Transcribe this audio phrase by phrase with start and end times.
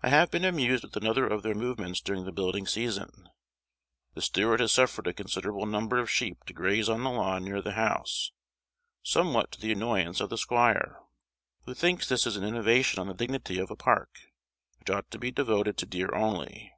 [0.00, 3.30] I have been amused with another of their movements during the building season.
[4.14, 7.60] The steward has suffered a considerable number of sheep to graze on a lawn near
[7.60, 8.30] the house,
[9.02, 11.00] somewhat to the annoyance of the squire,
[11.64, 14.20] who thinks this an innovation on the dignity of a park,
[14.78, 16.72] which ought to be devoted to deer only.